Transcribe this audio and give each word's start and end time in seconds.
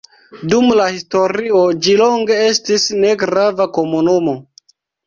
Dum 0.53 0.69
la 0.79 0.87
historio 0.95 1.61
ĝi 1.89 1.95
longe 2.01 2.41
estis 2.49 2.89
negrava 3.07 3.71
komunumo. 3.79 4.41